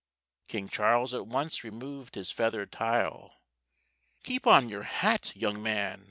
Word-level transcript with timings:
_King 0.47 0.67
Charles 0.67 1.13
at 1.13 1.27
once 1.27 1.63
removed 1.63 2.15
his 2.15 2.31
feathered 2.31 2.71
tile. 2.71 3.35
"Keep 4.23 4.47
on 4.47 4.67
your 4.67 4.81
hat, 4.81 5.31
young 5.35 5.61
man!" 5.61 5.99